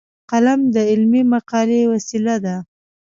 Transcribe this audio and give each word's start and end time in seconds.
قلم 0.31 0.61
د 0.75 0.77
علمي 0.91 1.21
مقالې 1.33 1.81
وسیله 1.93 2.35
ده 2.45 2.55